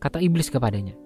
Kata 0.00 0.24
iblis 0.24 0.48
kepadanya, 0.48 0.96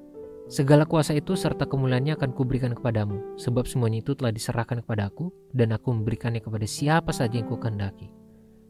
Segala 0.53 0.85
kuasa 0.85 1.17
itu 1.17 1.33
serta 1.33 1.65
kemuliaannya 1.65 2.19
akan 2.19 2.31
kuberikan 2.37 2.75
kepadamu, 2.77 3.39
sebab 3.41 3.65
semuanya 3.65 4.05
itu 4.05 4.13
telah 4.13 4.35
diserahkan 4.35 4.85
kepada 4.85 5.09
aku, 5.09 5.33
dan 5.55 5.73
aku 5.73 5.95
memberikannya 5.95 6.45
kepada 6.45 6.67
siapa 6.69 7.09
saja 7.09 7.41
yang 7.41 7.49
kukendaki. 7.49 8.11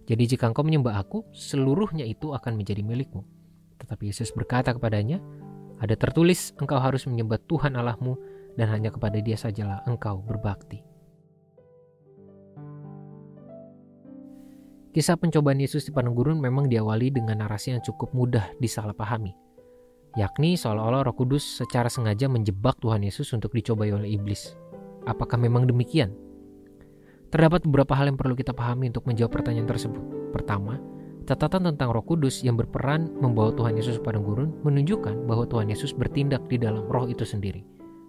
Jadi 0.06 0.36
jika 0.36 0.46
engkau 0.46 0.62
menyembah 0.62 1.00
aku, 1.00 1.26
seluruhnya 1.34 2.06
itu 2.06 2.30
akan 2.36 2.54
menjadi 2.54 2.86
milikmu. 2.86 3.26
Tetapi 3.92 4.08
Yesus 4.08 4.32
berkata 4.32 4.72
kepadanya, 4.72 5.20
ada 5.76 5.92
tertulis 5.92 6.56
engkau 6.56 6.80
harus 6.80 7.04
menyembah 7.04 7.36
Tuhan 7.44 7.76
Allahmu 7.76 8.16
dan 8.56 8.72
hanya 8.72 8.88
kepada 8.88 9.20
dia 9.20 9.36
sajalah 9.36 9.84
engkau 9.84 10.16
berbakti. 10.24 10.80
Kisah 14.96 15.20
pencobaan 15.20 15.60
Yesus 15.60 15.84
di 15.84 15.92
padang 15.92 16.16
gurun 16.16 16.40
memang 16.40 16.72
diawali 16.72 17.12
dengan 17.12 17.44
narasi 17.44 17.76
yang 17.76 17.84
cukup 17.84 18.16
mudah 18.16 18.48
disalahpahami. 18.64 19.36
Yakni 20.16 20.56
seolah-olah 20.56 21.12
roh 21.12 21.12
kudus 21.12 21.44
secara 21.44 21.92
sengaja 21.92 22.32
menjebak 22.32 22.80
Tuhan 22.80 23.04
Yesus 23.04 23.28
untuk 23.36 23.52
dicobai 23.52 23.92
oleh 23.92 24.08
iblis. 24.16 24.56
Apakah 25.04 25.36
memang 25.36 25.68
demikian? 25.68 26.16
Terdapat 27.28 27.68
beberapa 27.68 27.92
hal 27.92 28.08
yang 28.08 28.16
perlu 28.16 28.32
kita 28.32 28.56
pahami 28.56 28.88
untuk 28.88 29.04
menjawab 29.04 29.36
pertanyaan 29.36 29.68
tersebut. 29.68 30.32
Pertama, 30.32 30.80
Catatan 31.22 31.70
tentang 31.70 31.94
Roh 31.94 32.02
Kudus 32.02 32.42
yang 32.42 32.58
berperan 32.58 33.06
membawa 33.22 33.54
Tuhan 33.54 33.78
Yesus 33.78 34.02
padang 34.02 34.26
gurun 34.26 34.58
menunjukkan 34.66 35.30
bahwa 35.30 35.46
Tuhan 35.46 35.70
Yesus 35.70 35.94
bertindak 35.94 36.42
di 36.50 36.58
dalam 36.58 36.82
Roh 36.90 37.06
itu 37.06 37.22
sendiri, 37.22 37.62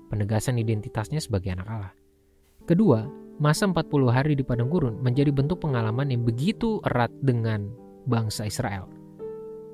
penegasan 0.10 0.58
identitasnya 0.58 1.22
sebagai 1.22 1.54
anak 1.54 1.68
Allah. 1.70 1.94
Kedua, 2.66 3.06
masa 3.38 3.70
40 3.70 4.10
hari 4.10 4.34
di 4.34 4.42
padang 4.42 4.66
gurun 4.66 4.98
menjadi 5.06 5.30
bentuk 5.30 5.62
pengalaman 5.62 6.10
yang 6.10 6.26
begitu 6.26 6.82
erat 6.90 7.14
dengan 7.22 7.70
bangsa 8.10 8.50
Israel, 8.50 8.90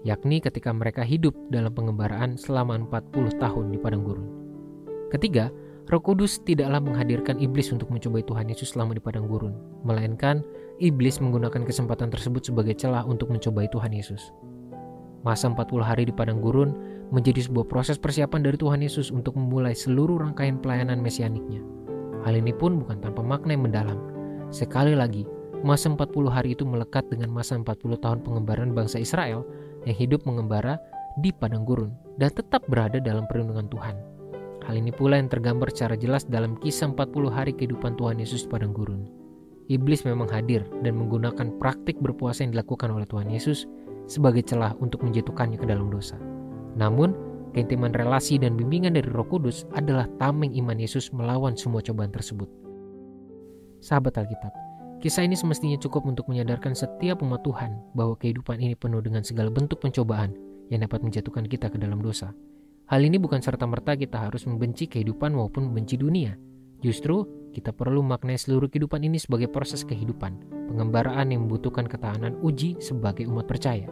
yakni 0.03 0.43
ketika 0.43 0.75
mereka 0.75 1.07
hidup 1.07 1.31
dalam 1.47 1.71
pengembaraan 1.71 2.35
selama 2.35 2.75
40 2.91 3.39
tahun 3.39 3.65
di 3.71 3.79
padang 3.79 4.03
gurun. 4.03 4.27
Ketiga, 5.15 5.47
Roh 5.89 6.03
Kudus 6.03 6.43
tidaklah 6.45 6.77
menghadirkan 6.83 7.41
iblis 7.41 7.73
untuk 7.73 7.89
mencobai 7.89 8.21
Tuhan 8.21 8.51
Yesus 8.51 8.77
selama 8.77 8.93
di 8.93 9.01
padang 9.01 9.25
gurun, 9.25 9.57
melainkan 9.81 10.45
iblis 10.79 11.19
menggunakan 11.19 11.67
kesempatan 11.67 12.07
tersebut 12.09 12.47
sebagai 12.47 12.73
celah 12.73 13.03
untuk 13.03 13.29
mencobai 13.29 13.67
Tuhan 13.69 13.91
Yesus. 13.91 14.31
Masa 15.27 15.51
40 15.51 15.83
hari 15.83 16.07
di 16.07 16.15
padang 16.15 16.39
gurun 16.39 16.71
menjadi 17.11 17.43
sebuah 17.43 17.67
proses 17.67 17.99
persiapan 17.99 18.47
dari 18.47 18.55
Tuhan 18.55 18.79
Yesus 18.79 19.11
untuk 19.11 19.35
memulai 19.35 19.75
seluruh 19.75 20.23
rangkaian 20.23 20.55
pelayanan 20.63 21.03
mesianiknya. 21.03 21.59
Hal 22.23 22.39
ini 22.39 22.55
pun 22.55 22.79
bukan 22.79 23.03
tanpa 23.03 23.19
makna 23.19 23.59
yang 23.59 23.67
mendalam. 23.67 23.99
Sekali 24.55 24.95
lagi, 24.95 25.27
masa 25.59 25.91
40 25.91 26.31
hari 26.31 26.55
itu 26.55 26.63
melekat 26.63 27.11
dengan 27.11 27.27
masa 27.35 27.59
40 27.59 27.99
tahun 27.99 28.23
pengembaraan 28.23 28.71
bangsa 28.71 29.03
Israel 29.03 29.43
yang 29.83 29.95
hidup 29.99 30.23
mengembara 30.23 30.79
di 31.19 31.35
padang 31.35 31.67
gurun 31.67 31.91
dan 32.15 32.31
tetap 32.31 32.63
berada 32.71 33.03
dalam 33.03 33.27
perlindungan 33.27 33.67
Tuhan. 33.67 33.95
Hal 34.63 34.75
ini 34.79 34.95
pula 34.95 35.19
yang 35.19 35.27
tergambar 35.27 35.73
secara 35.75 35.99
jelas 35.99 36.23
dalam 36.23 36.55
kisah 36.63 36.95
40 36.95 37.27
hari 37.27 37.51
kehidupan 37.51 37.99
Tuhan 37.99 38.23
Yesus 38.23 38.47
di 38.47 38.49
padang 38.53 38.71
gurun. 38.71 39.18
Iblis 39.69 40.01
memang 40.01 40.25
hadir 40.33 40.65
dan 40.81 40.97
menggunakan 40.97 41.61
praktik 41.61 42.01
berpuasa 42.01 42.41
yang 42.41 42.57
dilakukan 42.57 42.89
oleh 42.89 43.05
Tuhan 43.05 43.29
Yesus 43.29 43.69
sebagai 44.09 44.41
celah 44.41 44.73
untuk 44.81 45.05
menjatuhkannya 45.05 45.61
ke 45.61 45.69
dalam 45.69 45.93
dosa. 45.93 46.17
Namun, 46.73 47.13
keintiman 47.53 47.93
relasi 47.93 48.41
dan 48.41 48.57
bimbingan 48.57 48.97
dari 48.97 49.05
Roh 49.05 49.29
Kudus 49.29 49.69
adalah 49.77 50.09
tameng 50.17 50.57
iman 50.57 50.73
Yesus 50.73 51.13
melawan 51.13 51.53
semua 51.53 51.85
cobaan 51.85 52.09
tersebut. 52.09 52.49
Sahabat 53.77 54.17
Alkitab, 54.17 54.49
kisah 55.05 55.21
ini 55.21 55.37
semestinya 55.37 55.77
cukup 55.77 56.09
untuk 56.09 56.25
menyadarkan 56.33 56.73
setiap 56.73 57.21
umat 57.21 57.45
Tuhan 57.45 57.77
bahwa 57.93 58.17
kehidupan 58.17 58.57
ini 58.57 58.73
penuh 58.73 59.05
dengan 59.05 59.21
segala 59.21 59.53
bentuk 59.53 59.85
pencobaan 59.85 60.33
yang 60.73 60.81
dapat 60.81 61.05
menjatuhkan 61.05 61.45
kita 61.45 61.69
ke 61.69 61.77
dalam 61.77 62.01
dosa. 62.01 62.33
Hal 62.89 63.05
ini 63.05 63.21
bukan 63.21 63.37
serta-merta 63.37 63.93
kita 63.93 64.17
harus 64.17 64.49
membenci 64.49 64.89
kehidupan 64.89 65.29
maupun 65.29 65.69
membenci 65.69 65.93
dunia. 65.93 66.33
Justru, 66.79 67.27
kita 67.51 67.75
perlu 67.75 67.99
maknai 67.99 68.39
seluruh 68.39 68.71
kehidupan 68.71 69.03
ini 69.03 69.19
sebagai 69.19 69.51
proses 69.51 69.83
kehidupan, 69.83 70.39
pengembaraan 70.71 71.33
yang 71.33 71.43
membutuhkan 71.43 71.83
ketahanan 71.83 72.39
uji 72.39 72.79
sebagai 72.79 73.27
umat 73.27 73.51
percaya. 73.51 73.91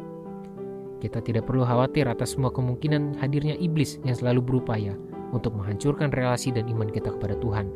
Kita 1.04 1.20
tidak 1.20 1.46
perlu 1.46 1.68
khawatir 1.68 2.08
atas 2.08 2.34
semua 2.34 2.50
kemungkinan 2.50 3.20
hadirnya 3.20 3.60
iblis 3.60 4.00
yang 4.08 4.16
selalu 4.16 4.40
berupaya 4.42 4.96
untuk 5.36 5.54
menghancurkan 5.60 6.10
relasi 6.16 6.56
dan 6.56 6.66
iman 6.72 6.88
kita 6.88 7.12
kepada 7.12 7.36
Tuhan. 7.38 7.68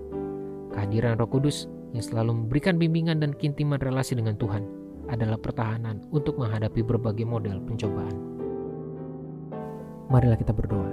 Kehadiran 0.71 1.19
Roh 1.19 1.27
Kudus 1.27 1.67
yang 1.91 2.01
selalu 2.01 2.47
memberikan 2.47 2.79
bimbingan 2.79 3.19
dan 3.19 3.35
kintiman 3.35 3.83
relasi 3.83 4.15
dengan 4.15 4.39
Tuhan 4.39 4.63
adalah 5.11 5.35
pertahanan 5.35 5.99
untuk 6.15 6.39
menghadapi 6.39 6.81
berbagai 6.87 7.27
model 7.27 7.59
pencobaan. 7.67 8.15
Marilah 10.07 10.39
kita 10.39 10.55
berdoa. 10.55 10.87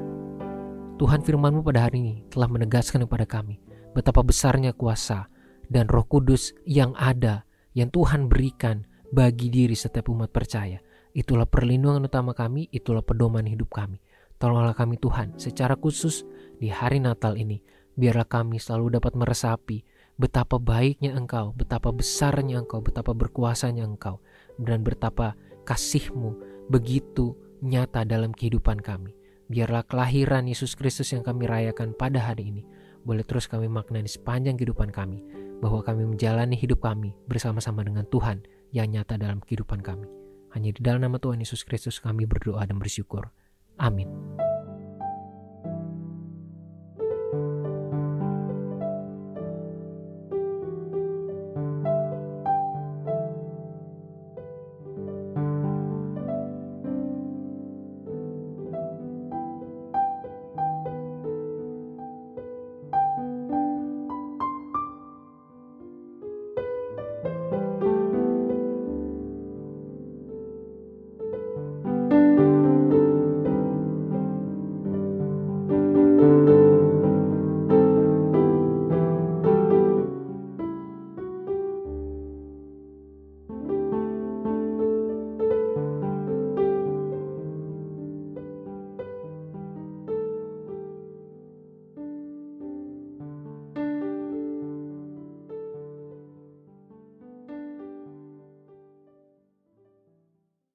Tuhan 0.98 1.22
firmanmu 1.22 1.62
pada 1.62 1.86
hari 1.86 2.02
ini 2.02 2.14
telah 2.26 2.50
menegaskan 2.50 3.06
kepada 3.06 3.22
kami 3.22 3.62
betapa 3.92 4.24
besarnya 4.24 4.72
kuasa 4.76 5.28
dan 5.68 5.86
roh 5.86 6.04
kudus 6.04 6.56
yang 6.64 6.96
ada, 6.96 7.44
yang 7.76 7.92
Tuhan 7.92 8.26
berikan 8.26 8.88
bagi 9.12 9.52
diri 9.52 9.76
setiap 9.76 10.08
umat 10.08 10.32
percaya. 10.32 10.80
Itulah 11.12 11.48
perlindungan 11.48 12.04
utama 12.08 12.36
kami, 12.36 12.68
itulah 12.72 13.04
pedoman 13.04 13.44
hidup 13.44 13.72
kami. 13.72 14.00
Tolonglah 14.38 14.76
kami 14.76 15.00
Tuhan 15.02 15.34
secara 15.36 15.74
khusus 15.74 16.22
di 16.62 16.70
hari 16.70 17.02
Natal 17.02 17.34
ini. 17.34 17.58
Biarlah 17.98 18.30
kami 18.30 18.62
selalu 18.62 19.02
dapat 19.02 19.18
meresapi 19.18 19.82
betapa 20.14 20.62
baiknya 20.62 21.18
Engkau, 21.18 21.50
betapa 21.54 21.90
besarnya 21.90 22.62
Engkau, 22.62 22.78
betapa 22.78 23.10
berkuasanya 23.10 23.82
Engkau, 23.82 24.22
dan 24.58 24.86
betapa 24.86 25.34
kasihmu 25.66 26.38
begitu 26.70 27.34
nyata 27.62 28.06
dalam 28.06 28.30
kehidupan 28.30 28.78
kami. 28.78 29.18
Biarlah 29.50 29.82
kelahiran 29.82 30.46
Yesus 30.46 30.78
Kristus 30.78 31.10
yang 31.10 31.26
kami 31.26 31.48
rayakan 31.48 31.96
pada 31.96 32.20
hari 32.20 32.52
ini 32.52 32.62
boleh 33.06 33.24
terus 33.26 33.46
kami 33.46 33.70
maknai 33.70 34.06
sepanjang 34.06 34.58
kehidupan 34.58 34.90
kami, 34.90 35.22
bahwa 35.58 35.82
kami 35.82 36.06
menjalani 36.06 36.54
hidup 36.54 36.82
kami 36.82 37.14
bersama-sama 37.26 37.82
dengan 37.82 38.06
Tuhan 38.06 38.46
yang 38.70 38.90
nyata 38.90 39.18
dalam 39.18 39.42
kehidupan 39.42 39.82
kami. 39.82 40.06
Hanya 40.54 40.72
di 40.72 40.80
dalam 40.80 41.04
nama 41.04 41.20
Tuhan 41.20 41.40
Yesus 41.40 41.64
Kristus 41.64 42.00
kami 42.00 42.24
berdoa 42.24 42.64
dan 42.64 42.80
bersyukur. 42.80 43.28
Amin. 43.78 44.27